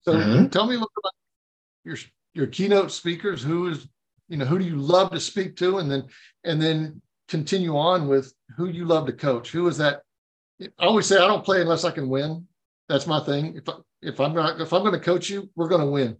[0.01, 0.47] So mm-hmm.
[0.47, 1.13] tell me a little about
[1.83, 1.97] your
[2.33, 3.43] your keynote speakers.
[3.43, 3.87] Who is
[4.29, 6.03] you know who do you love to speak to and then
[6.43, 10.01] and then continue on with who you love to coach who is that
[10.61, 12.45] i always say i don't play unless i can win
[12.89, 13.55] that's my thing.
[13.55, 16.17] If, I, if i'm not if i'm going to coach you we're going to win.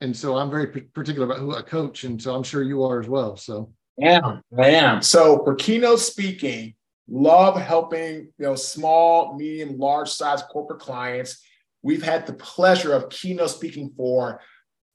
[0.00, 3.00] And so i'm very particular about who i coach and so i'm sure you are
[3.00, 3.72] as well so.
[3.96, 5.02] Yeah i am.
[5.02, 6.74] So for keynote speaking
[7.08, 11.42] love helping you know small medium large size corporate clients.
[11.82, 14.40] We've had the pleasure of keynote speaking for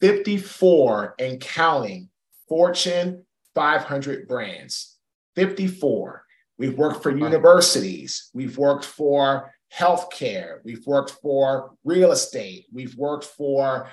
[0.01, 2.09] 54 and counting
[2.49, 3.25] Fortune
[3.55, 4.97] 500 brands,
[5.35, 6.25] 54.
[6.57, 8.29] We've worked for universities.
[8.33, 10.59] We've worked for healthcare.
[10.63, 12.65] We've worked for real estate.
[12.73, 13.89] We've worked for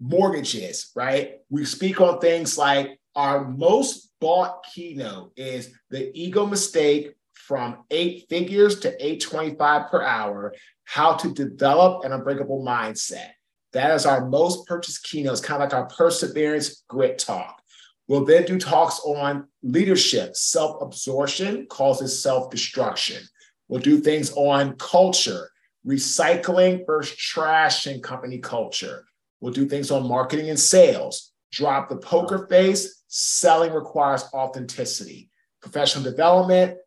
[0.00, 1.36] mortgages, right?
[1.50, 8.26] We speak on things like our most bought keynote is the ego mistake from eight
[8.28, 13.30] figures to 825 per hour, how to develop an unbreakable mindset.
[13.72, 15.32] That is our most purchased keynote.
[15.32, 17.60] It's kind of like our perseverance grit talk.
[18.06, 20.36] We'll then do talks on leadership.
[20.36, 23.22] Self absorption causes self destruction.
[23.68, 25.48] We'll do things on culture,
[25.86, 29.04] recycling versus trash in company culture.
[29.40, 31.32] We'll do things on marketing and sales.
[31.52, 33.02] Drop the poker face.
[33.08, 35.30] Selling requires authenticity.
[35.60, 36.78] Professional development,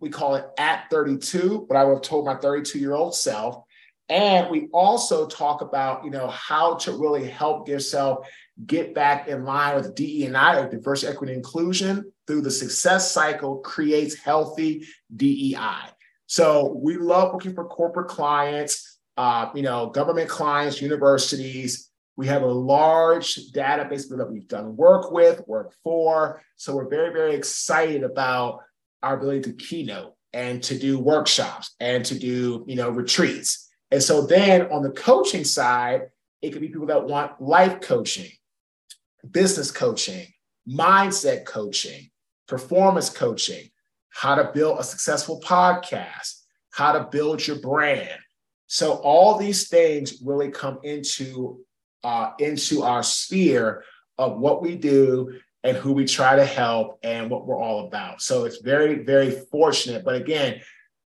[0.00, 3.62] we call it at 32, but I would have told my 32 year old self.
[4.08, 8.26] And we also talk about, you know, how to really help yourself
[8.64, 14.14] get back in line with DE&I or diversity, equity, inclusion through the success cycle creates
[14.14, 15.90] healthy DEI.
[16.26, 21.90] So we love working for corporate clients, uh, you know, government clients, universities.
[22.16, 26.42] We have a large database that we've done work with, work for.
[26.56, 28.60] So we're very, very excited about
[29.02, 33.68] our ability to keynote and to do workshops and to do, you know, retreats.
[33.90, 36.08] And so then on the coaching side,
[36.42, 38.30] it could be people that want life coaching,
[39.30, 40.26] business coaching,
[40.68, 42.10] mindset coaching,
[42.48, 43.70] performance coaching,
[44.16, 46.40] how to build a successful podcast,
[46.72, 48.18] how to build your brand.
[48.66, 51.60] So all these things really come into
[52.02, 53.84] uh, into our sphere
[54.18, 58.22] of what we do and who we try to help and what we're all about.
[58.22, 60.04] So it's very, very fortunate.
[60.04, 60.60] But again,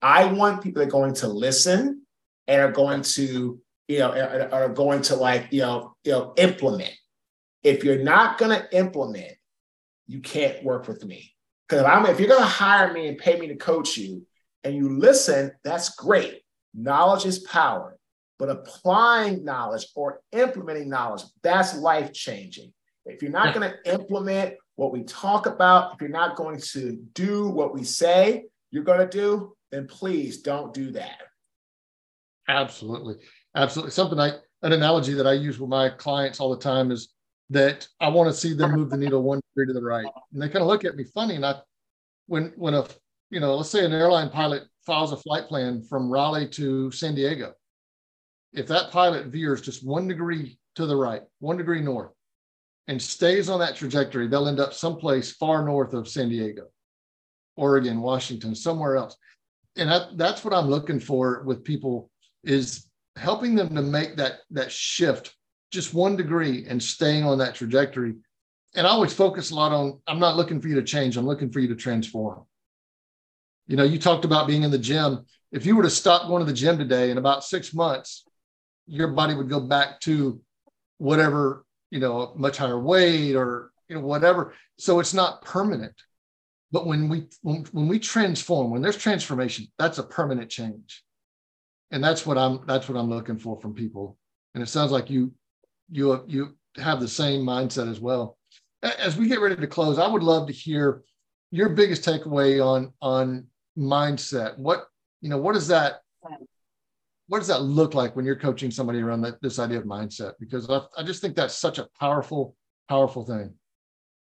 [0.02, 2.02] I want people that are going to listen
[2.48, 6.94] and are going to, you know, are going to like, you know, you know, implement
[7.62, 9.32] if you're not going to implement,
[10.06, 11.34] you can't work with me.
[11.68, 14.26] Because if, I'm, if you're going to hire me and pay me to coach you
[14.64, 16.42] and you listen, that's great.
[16.74, 17.96] Knowledge is power.
[18.38, 22.72] But applying knowledge or implementing knowledge, that's life changing.
[23.04, 26.98] If you're not going to implement what we talk about, if you're not going to
[27.14, 31.18] do what we say you're going to do, then please don't do that.
[32.48, 33.16] Absolutely.
[33.56, 33.90] Absolutely.
[33.90, 37.08] Something I, an analogy that I use with my clients all the time is
[37.50, 40.06] that I want to see them move the needle one degree to the right.
[40.32, 41.36] And they kind of look at me funny.
[41.36, 41.56] And I,
[42.26, 42.86] when, when a,
[43.30, 47.14] you know, let's say an airline pilot files a flight plan from Raleigh to San
[47.14, 47.52] Diego.
[48.52, 52.12] If that pilot veers just one degree to the right, one degree north,
[52.86, 56.68] and stays on that trajectory, they'll end up someplace far north of San Diego,
[57.56, 59.16] Oregon, Washington, somewhere else.
[59.76, 62.10] And that, that's what I'm looking for with people
[62.44, 65.34] is helping them to make that that shift
[65.70, 68.14] just one degree and staying on that trajectory.
[68.74, 71.26] And I always focus a lot on I'm not looking for you to change, I'm
[71.26, 72.44] looking for you to transform.
[73.66, 75.26] You know, you talked about being in the gym.
[75.52, 78.24] If you were to stop going to the gym today in about six months,
[78.86, 80.40] your body would go back to
[80.96, 84.54] whatever, you know, much higher weight or, you know, whatever.
[84.78, 85.94] So it's not permanent.
[86.70, 91.02] But when we when, when we transform, when there's transformation, that's a permanent change.
[91.90, 94.18] And that's what I'm that's what I'm looking for from people.
[94.54, 95.32] And it sounds like you
[95.90, 98.36] you you have the same mindset as well.
[98.82, 101.02] as we get ready to close, I would love to hear
[101.50, 103.46] your biggest takeaway on on
[103.76, 104.58] mindset.
[104.58, 104.86] What
[105.20, 106.00] you know, what does that
[107.28, 110.32] what does that look like when you're coaching somebody around that, this idea of mindset?
[110.40, 112.56] Because I, I just think that's such a powerful,
[112.88, 113.52] powerful thing.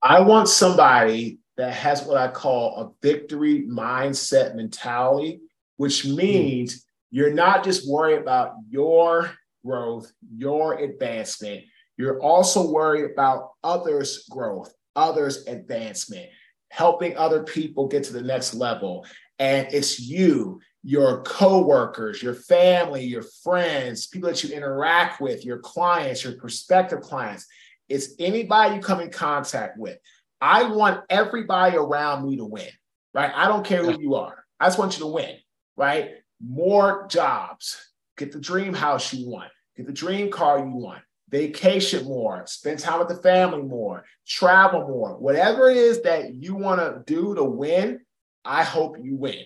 [0.02, 5.40] I want somebody that has what I call a victory mindset mentality,
[5.76, 6.16] which hmm.
[6.16, 6.80] means mm.
[7.10, 9.30] you're not just worried about your
[9.66, 11.64] growth, your advancement.
[11.96, 16.28] You're also worried about others' growth, others' advancement,
[16.70, 19.06] helping other people get to the next level.
[19.38, 25.58] And it's you, your coworkers, your family, your friends, people that you interact with, your
[25.58, 27.46] clients, your prospective clients.
[27.88, 29.98] It's anybody you come in contact with.
[30.40, 32.68] I want everybody around me to win,
[33.14, 33.32] right?
[33.34, 34.44] I don't care who you are.
[34.60, 35.36] I just want you to win,
[35.76, 36.10] right?
[36.40, 42.04] More jobs, get the dream house you want, get the dream car you want, vacation
[42.04, 46.80] more, spend time with the family more, travel more, whatever it is that you want
[46.80, 48.00] to do to win,
[48.44, 49.44] I hope you win.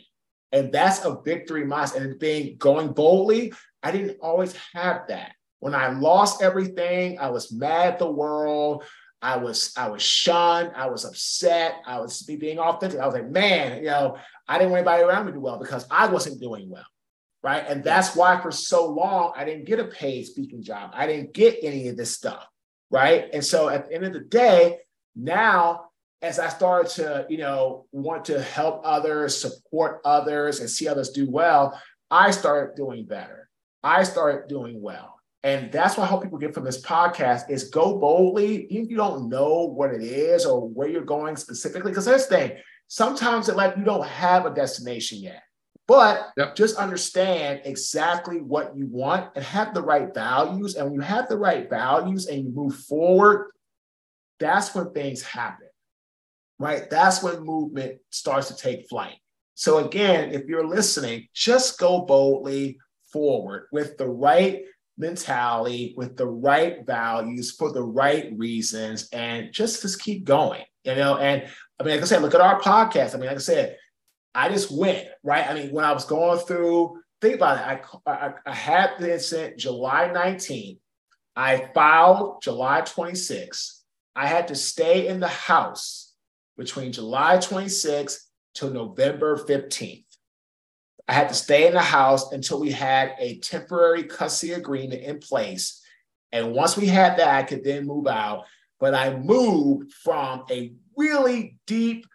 [0.52, 2.02] And that's a victory mindset.
[2.02, 5.32] And being going boldly, I didn't always have that.
[5.60, 8.84] When I lost everything, I was mad at the world.
[9.22, 10.72] I was I was shunned.
[10.74, 11.74] I was upset.
[11.86, 12.98] I was being authentic.
[12.98, 14.16] I was like, man, you know,
[14.48, 16.86] I didn't want anybody around me to do well because I wasn't doing well
[17.42, 17.64] right?
[17.66, 20.90] And that's why for so long I didn't get a paid speaking job.
[20.94, 22.46] I didn't get any of this stuff,
[22.90, 23.29] right?
[23.33, 24.79] And so at the end of the day,
[25.16, 25.87] now
[26.22, 31.11] as I started to, you know, want to help others, support others, and see others
[31.11, 33.48] do well, I started doing better.
[33.83, 35.14] I started doing well.
[35.42, 38.90] And that's what I hope people get from this podcast is go boldly, even if
[38.90, 41.92] you don't know what it is or where you're going specifically.
[41.92, 45.42] Because this thing, sometimes it like you don't have a destination yet.
[45.90, 46.55] But yep.
[46.55, 50.76] just understand exactly what you want and have the right values.
[50.76, 53.50] And when you have the right values and you move forward,
[54.38, 55.66] that's when things happen,
[56.61, 56.88] right?
[56.88, 59.16] That's when movement starts to take flight.
[59.57, 62.79] So, again, if you're listening, just go boldly
[63.12, 64.62] forward with the right
[64.96, 70.94] mentality, with the right values for the right reasons, and just, just keep going, you
[70.94, 71.16] know?
[71.16, 71.42] And
[71.81, 73.16] I mean, like I said, look at our podcast.
[73.16, 73.76] I mean, like I said,
[74.34, 75.48] I just went, right?
[75.48, 77.84] I mean, when I was going through, think about it.
[78.06, 80.78] I, I, I had the incident July 19th.
[81.36, 83.80] I filed July 26th.
[84.14, 86.14] I had to stay in the house
[86.56, 88.18] between July 26th
[88.54, 90.04] to November 15th.
[91.08, 95.18] I had to stay in the house until we had a temporary custody agreement in
[95.18, 95.82] place.
[96.30, 98.44] And once we had that, I could then move out.
[98.78, 102.06] But I moved from a really deep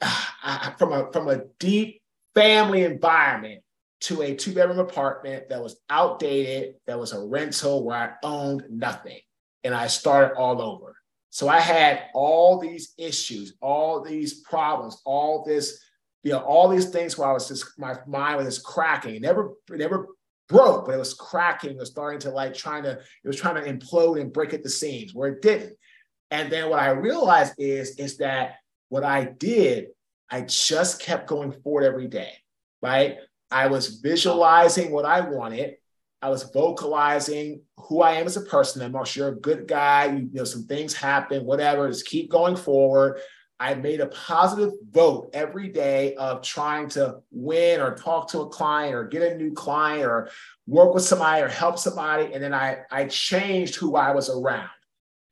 [0.78, 2.00] from a from a deep
[2.34, 3.62] family environment
[4.00, 8.64] to a two bedroom apartment that was outdated, that was a rental where I owned
[8.70, 9.18] nothing,
[9.64, 10.94] and I started all over.
[11.30, 15.82] So I had all these issues, all these problems, all this,
[16.22, 19.16] you know, all these things where I was just my mind was just cracking.
[19.16, 20.08] It never, it never
[20.48, 21.70] broke, but it was cracking.
[21.70, 24.62] It was starting to like trying to, it was trying to implode and break at
[24.62, 25.76] the seams where it didn't.
[26.30, 28.56] And then what I realized is, is that
[28.88, 29.88] what I did,
[30.30, 32.32] I just kept going forward every day,
[32.82, 33.16] right?
[33.50, 35.76] I was visualizing what I wanted.
[36.20, 38.82] I was vocalizing who I am as a person.
[38.82, 40.06] I'm sure you're a good guy.
[40.06, 41.88] You know, some things happen, whatever.
[41.88, 43.20] Just keep going forward.
[43.60, 48.48] I made a positive vote every day of trying to win or talk to a
[48.48, 50.30] client or get a new client or
[50.66, 52.32] work with somebody or help somebody.
[52.32, 54.70] And then I, I changed who I was around.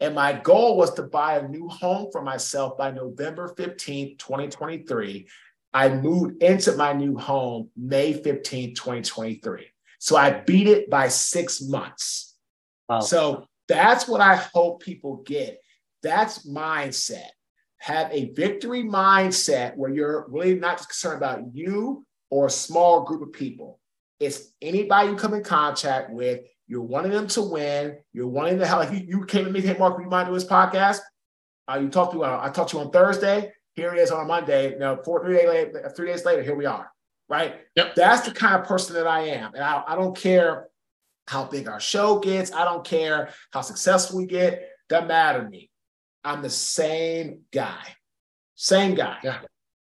[0.01, 5.27] And my goal was to buy a new home for myself by November 15th, 2023.
[5.73, 9.67] I moved into my new home May 15th, 2023.
[9.99, 12.35] So I beat it by six months.
[12.89, 13.01] Wow.
[13.01, 15.61] So that's what I hope people get.
[16.03, 17.29] That's mindset.
[17.79, 23.23] Have a victory mindset where you're really not concerned about you or a small group
[23.23, 23.81] of people.
[24.21, 26.41] It's anybody you come in contact with.
[26.69, 27.99] You're wanting them to win.
[28.13, 28.81] You're wanting to help.
[28.81, 31.01] Like you, you came to me, hey, Mark, you mind doing this podcast?
[31.69, 33.53] Uh, you talked to uh, I talked to you on Thursday.
[33.75, 34.77] Here it is on Monday.
[34.79, 36.91] Know, four, three, days later, three days later, here we are.
[37.29, 37.57] Right.
[37.77, 37.95] Yep.
[37.95, 39.55] That's the kind of person that I am.
[39.55, 40.69] And I, I don't care
[41.27, 42.53] how big our show gets.
[42.53, 44.69] I don't care how successful we get.
[44.89, 45.71] Doesn't matter to me.
[46.25, 47.83] I'm the same guy.
[48.55, 49.19] Same guy.
[49.23, 49.39] Yeah.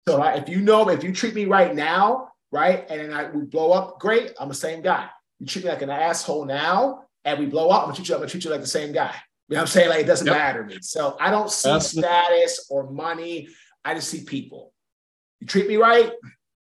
[0.07, 3.43] So if you know, if you treat me right now, right, and then I, we
[3.43, 4.33] blow up, great.
[4.39, 5.09] I'm the same guy
[5.41, 8.13] you treat me like an asshole now and we blow up, I'm gonna treat you,
[8.13, 9.15] I'm gonna treat you like the same guy.
[9.49, 9.89] You know what I'm saying?
[9.89, 10.35] Like it doesn't yep.
[10.35, 10.77] matter to me.
[10.81, 13.47] So I don't see status or money.
[13.83, 14.71] I just see people.
[15.39, 16.11] You treat me right,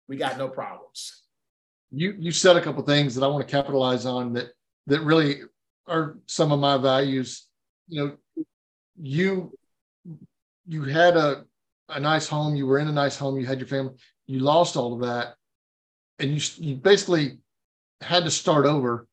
[0.08, 1.24] we got no problems.
[1.92, 4.48] You you said a couple things that I want to capitalize on that
[4.86, 5.42] that really
[5.86, 7.46] are some of my values.
[7.86, 8.44] You know,
[8.98, 9.52] you
[10.66, 11.44] you had a
[11.90, 13.92] a nice home, you were in a nice home, you had your family,
[14.26, 15.34] you lost all of that,
[16.18, 17.40] and you you basically
[18.00, 19.06] had to start over,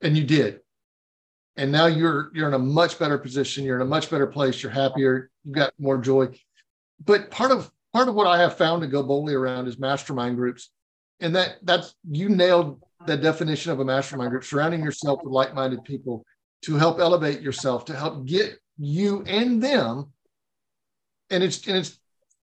[0.00, 0.60] and you did.
[1.56, 3.64] And now you're you're in a much better position.
[3.64, 4.62] You're in a much better place.
[4.62, 5.30] You're happier.
[5.44, 6.28] You've got more joy.
[7.04, 10.36] But part of part of what I have found to go boldly around is mastermind
[10.36, 10.70] groups,
[11.20, 14.44] and that that's you nailed the definition of a mastermind group.
[14.44, 16.24] Surrounding yourself with like-minded people
[16.62, 20.12] to help elevate yourself, to help get you and them.
[21.30, 21.98] And it's and it's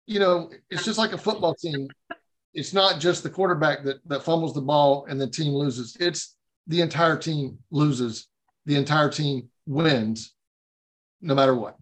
[0.06, 1.88] you know it's just like a football team
[2.54, 5.96] it's not just the quarterback that that fumbles the ball and the team loses.
[6.00, 6.36] It's
[6.68, 8.28] the entire team loses.
[8.66, 10.34] The entire team wins,
[11.22, 11.78] no matter what.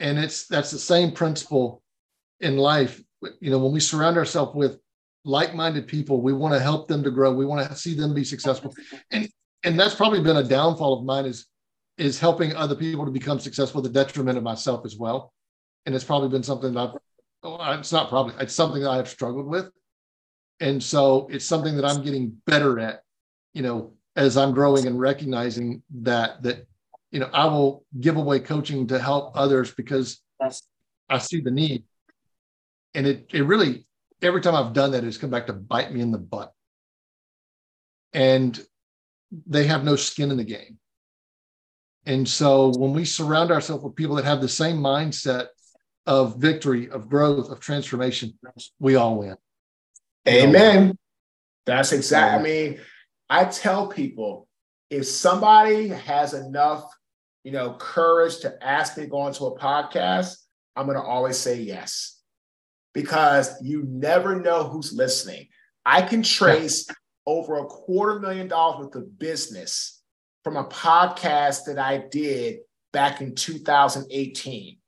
[0.00, 1.82] And it's that's the same principle
[2.40, 3.00] in life.
[3.40, 4.78] You know, when we surround ourselves with
[5.24, 7.32] like-minded people, we want to help them to grow.
[7.32, 8.74] We want to see them be successful.
[9.10, 9.28] And
[9.62, 11.46] and that's probably been a downfall of mine is
[11.96, 15.32] is helping other people to become successful the detriment of myself as well.
[15.86, 16.98] And it's probably been something that I've
[17.44, 19.70] it's not probably it's something that I've struggled with.
[20.60, 23.02] And so it's something that I'm getting better at,
[23.52, 26.66] you know, as I'm growing and recognizing that that
[27.10, 30.22] you know I will give away coaching to help others because
[31.08, 31.84] I see the need.
[32.94, 33.86] And it it really
[34.22, 36.52] every time I've done that, it's come back to bite me in the butt.
[38.12, 38.58] And
[39.46, 40.78] they have no skin in the game.
[42.06, 45.48] And so when we surround ourselves with people that have the same mindset
[46.06, 48.38] of victory, of growth, of transformation,
[48.78, 49.36] we all win.
[50.28, 50.98] Amen.
[51.66, 52.38] That's exactly.
[52.38, 52.80] I mean,
[53.30, 54.48] I tell people
[54.90, 56.84] if somebody has enough,
[57.42, 60.36] you know, courage to ask me to go onto a podcast,
[60.76, 62.20] I'm going to always say yes
[62.92, 65.48] because you never know who's listening.
[65.84, 66.86] I can trace
[67.26, 70.02] over a quarter million dollars worth of business
[70.42, 72.58] from a podcast that I did
[72.92, 74.78] back in 2018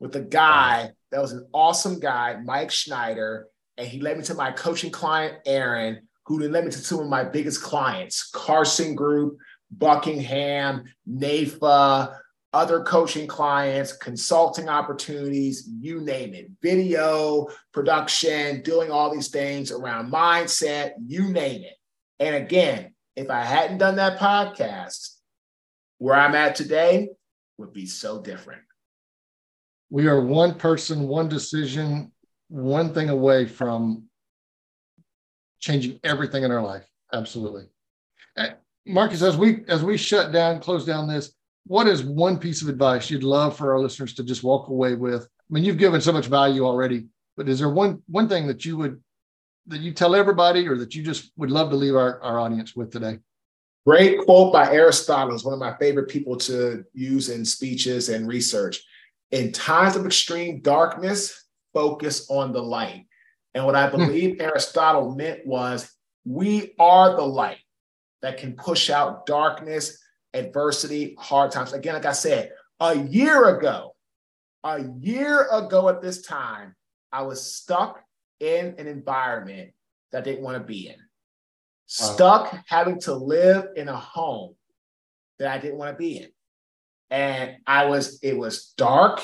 [0.00, 3.46] with a guy that was an awesome guy, Mike Schneider,
[3.76, 7.00] and he led me to my coaching client, Aaron, who then led me to two
[7.00, 9.36] of my biggest clients, Carson Group,
[9.70, 12.16] Buckingham, NAIFA,
[12.52, 20.12] other coaching clients, consulting opportunities, you name it, video, production, doing all these things around
[20.12, 21.76] mindset, you name it.
[22.18, 25.14] And again, if I hadn't done that podcast,
[25.98, 27.10] where I'm at today
[27.58, 28.62] would be so different
[29.90, 32.12] we are one person, one decision,
[32.48, 34.04] one thing away from
[35.58, 36.84] changing everything in our life.
[37.12, 37.64] Absolutely.
[38.36, 38.52] Eh,
[38.86, 41.34] Marques, as we as we shut down, close down this,
[41.66, 44.94] what is one piece of advice you'd love for our listeners to just walk away
[44.94, 45.24] with?
[45.24, 48.64] I mean, you've given so much value already, but is there one one thing that
[48.64, 49.02] you would
[49.66, 52.74] that you tell everybody or that you just would love to leave our, our audience
[52.74, 53.18] with today?
[53.86, 58.28] Great quote by Aristotle is one of my favorite people to use in speeches and
[58.28, 58.82] research.
[59.30, 63.06] In times of extreme darkness, focus on the light.
[63.54, 63.96] And what I hmm.
[63.96, 64.40] believe.
[64.40, 65.90] Aristotle meant was
[66.24, 67.58] we are the light
[68.22, 69.98] that can push out darkness,
[70.34, 71.72] adversity, hard times.
[71.72, 73.94] Again, like I said, a year ago,
[74.64, 76.74] a year ago at this time,
[77.12, 78.02] I was stuck
[78.40, 79.70] in an environment
[80.12, 80.94] that I didn't want to be in.
[80.94, 80.98] Wow.
[81.86, 84.54] Stuck having to live in a home
[85.38, 86.28] that I didn't want to be in
[87.10, 89.20] and I was, it was dark,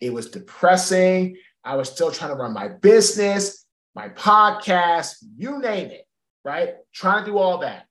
[0.00, 1.36] it was depressing.
[1.64, 6.06] I was still trying to run my business, my podcast, you name it,
[6.44, 6.74] right?
[6.94, 7.86] Trying to do all that.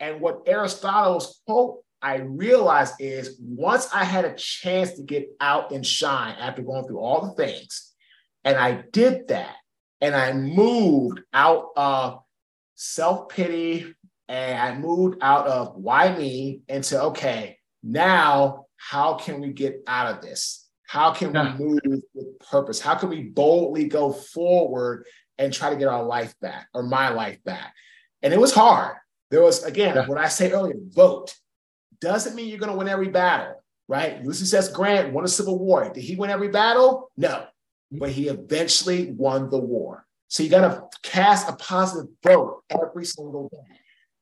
[0.00, 5.72] And what Aristotle's quote I realized is once I had a chance to get out
[5.72, 7.92] and shine after going through all the things,
[8.44, 9.56] and I did that,
[10.00, 12.20] and I moved out of
[12.74, 13.94] self pity
[14.28, 20.14] and I moved out of why me into okay, now how can we get out
[20.14, 20.66] of this?
[20.86, 21.56] How can yeah.
[21.56, 21.80] we move
[22.14, 22.80] with purpose?
[22.80, 25.06] How can we boldly go forward
[25.38, 27.74] and try to get our life back or my life back?
[28.22, 28.96] And it was hard.
[29.30, 30.06] There was, again, yeah.
[30.06, 31.34] what I say earlier vote.
[32.00, 34.22] Doesn't mean you're going to win every battle, right?
[34.22, 34.68] Ulysses S.
[34.68, 35.90] Grant won a civil war.
[35.92, 37.10] Did he win every battle?
[37.16, 37.46] No,
[37.90, 40.06] but he eventually won the war.
[40.28, 43.76] So you got to cast a positive vote every single day.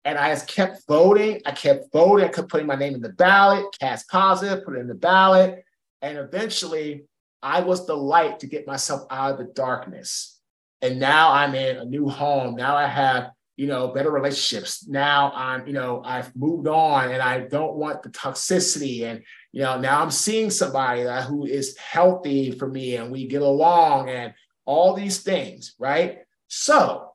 [0.05, 1.41] And I just kept voting.
[1.47, 2.27] I kept voting.
[2.27, 5.65] I kept putting my name in the ballot, cast positive, put it in the ballot.
[6.03, 7.05] And eventually,
[7.43, 10.41] I was the light to get myself out of the darkness.
[10.83, 12.57] And now I'm in a new home.
[12.57, 14.87] Now I have, you know, better relationships.
[14.87, 19.05] Now I'm, you know, I've moved on and I don't want the toxicity.
[19.05, 23.27] And, you know, now I'm seeing somebody that, who is healthy for me and we
[23.27, 24.35] get along and
[24.67, 26.19] all these things, right?
[26.49, 27.13] So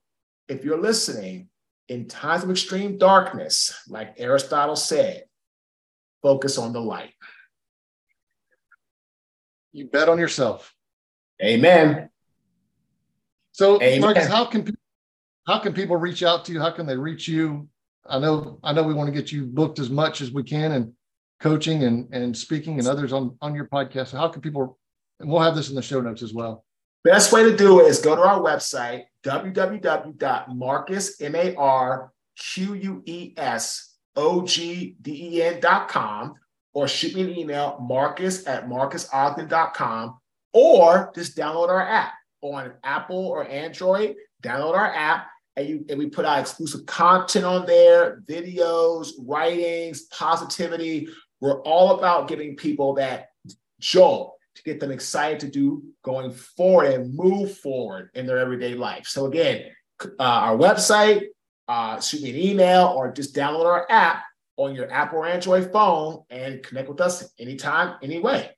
[0.48, 1.49] if you're listening,
[1.90, 5.24] in times of extreme darkness, like Aristotle said,
[6.22, 7.14] focus on the light.
[9.72, 10.74] You bet on yourself.
[11.44, 12.10] Amen.
[13.52, 14.02] So, Amen.
[14.02, 14.76] Marques, how can
[15.48, 16.62] how can people reach out to you?
[16.62, 17.68] How can they reach you?
[18.08, 20.74] I know I know we want to get you booked as much as we can
[20.74, 20.94] and
[21.40, 24.08] coaching and and speaking and others on on your podcast.
[24.08, 24.78] So How can people?
[25.20, 26.64] And we'll have this in the show notes as well.
[27.10, 32.76] Best way to do it is go to our website www.marques m a r q
[32.76, 36.36] u e s o g d e n dot com
[36.76, 40.20] or shoot me an email marques at marquesogden.com
[40.54, 44.16] or just download our app on Apple or Android.
[44.44, 50.04] Download our app and, you, and we put out exclusive content on there, videos, writings,
[50.12, 51.08] positivity.
[51.42, 53.30] We're all about giving people that
[53.80, 58.76] jolt to get them excited to do going forward and move forward in their everyday
[58.76, 59.08] life.
[59.08, 59.64] So again,
[60.02, 61.24] uh, our website,
[61.68, 64.24] uh, shoot me an email or just download our app
[64.58, 68.50] on your Apple or Android phone and connect with us anytime, anyway.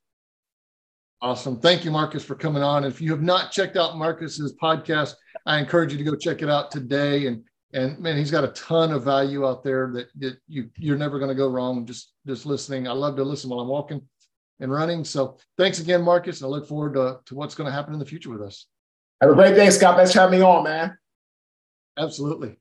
[1.22, 1.60] Awesome.
[1.60, 2.84] Thank you, Marques, for coming on.
[2.84, 5.14] If you have not checked out Marques's podcast,
[5.46, 7.28] I encourage you to go check it out today.
[7.28, 7.44] And
[7.74, 11.20] and man, he's got a ton of value out there that, that you you're never
[11.20, 12.88] going to go wrong just just listening.
[12.88, 14.02] I love to listen while I'm walking
[14.62, 15.04] and running.
[15.04, 16.42] So thanks again, Marques.
[16.42, 18.68] I look forward to, to what's going to happen in the future with us.
[19.20, 19.98] Have a great day, Scott.
[19.98, 20.98] Thanks for having me on, man.
[21.98, 22.61] Absolutely.